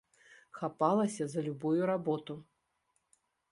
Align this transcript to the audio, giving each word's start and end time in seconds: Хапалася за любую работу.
Хапалася 0.59 1.27
за 1.35 1.39
любую 1.49 1.81
работу. 1.93 2.41